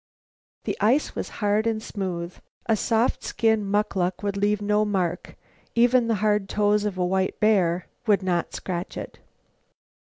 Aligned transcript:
The 0.63 0.75
ice 0.79 1.13
was 1.13 1.29
hard 1.45 1.67
and 1.67 1.79
smooth. 1.79 2.33
A 2.65 2.75
soft 2.75 3.21
skin 3.23 3.63
"muckluck" 3.63 4.23
would 4.23 4.35
leave 4.35 4.59
no 4.59 4.83
mark. 4.83 5.35
Even 5.75 6.07
the 6.07 6.15
hard 6.25 6.49
toes 6.49 6.85
of 6.85 6.97
a 6.97 7.05
white 7.05 7.39
bear 7.39 7.85
would 8.07 8.23
not 8.23 8.55
scratch 8.55 8.97
it. 8.97 9.19